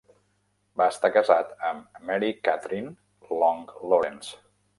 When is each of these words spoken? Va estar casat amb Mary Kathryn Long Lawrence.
Va 0.81 0.87
estar 0.93 1.11
casat 1.17 1.51
amb 1.67 2.01
Mary 2.09 2.31
Kathryn 2.49 2.89
Long 3.43 3.63
Lawrence. 3.95 4.35